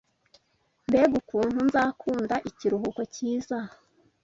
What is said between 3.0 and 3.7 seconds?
cyiza!